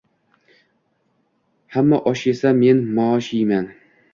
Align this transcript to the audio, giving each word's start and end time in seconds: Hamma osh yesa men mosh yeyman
Hamma 1.73 1.97
osh 2.13 2.23
yesa 2.27 2.49
men 2.61 2.77
mosh 2.95 3.29
yeyman 3.35 3.65